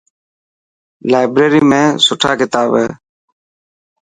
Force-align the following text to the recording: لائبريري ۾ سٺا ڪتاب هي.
لائبريري 1.11 1.61
۾ 1.73 1.81
سٺا 2.05 2.31
ڪتاب 2.39 2.69
هي. 2.79 2.87